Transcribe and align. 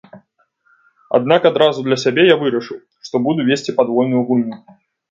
Аднак 1.17 1.41
адразу 1.51 1.79
для 1.91 1.97
сябе 2.07 2.27
я 2.33 2.41
вырашыў, 2.43 2.83
што 3.07 3.15
буду 3.29 3.41
весці 3.53 3.71
падвойную 3.81 4.21
гульню. 4.31 4.57